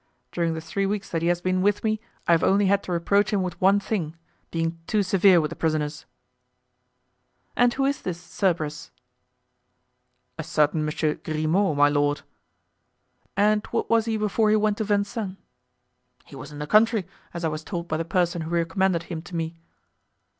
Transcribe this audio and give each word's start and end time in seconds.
During 0.31 0.55
the 0.55 0.61
three 0.61 0.87
weeks 0.87 1.11
that 1.11 1.21
he 1.21 1.27
has 1.27 1.41
been 1.41 1.61
with 1.61 1.83
me, 1.83 1.99
I 2.27 2.31
have 2.31 2.43
only 2.43 2.65
had 2.65 2.81
to 2.85 2.91
reproach 2.91 3.29
him 3.31 3.43
with 3.43 3.61
one 3.61 3.79
thing—being 3.79 4.79
too 4.87 5.03
severe 5.03 5.39
with 5.39 5.51
the 5.51 5.55
prisoners." 5.55 6.07
"And 7.55 7.71
who 7.75 7.85
is 7.85 8.01
this 8.01 8.19
Cerberus?" 8.35 8.89
"A 10.39 10.43
certain 10.43 10.83
Monsieur 10.83 11.13
Grimaud, 11.13 11.77
my 11.77 11.87
lord." 11.89 12.23
"And 13.37 13.63
what 13.67 13.91
was 13.91 14.05
he 14.05 14.17
before 14.17 14.49
he 14.49 14.55
went 14.55 14.79
to 14.79 14.85
Vincennes?" 14.85 15.37
"He 16.25 16.35
was 16.35 16.51
in 16.51 16.57
the 16.57 16.65
country, 16.65 17.05
as 17.31 17.45
I 17.45 17.49
was 17.49 17.63
told 17.63 17.87
by 17.87 17.97
the 17.97 18.03
person 18.03 18.41
who 18.41 18.49
recommended 18.49 19.03
him 19.03 19.21
to 19.21 19.35
me." 19.35 19.53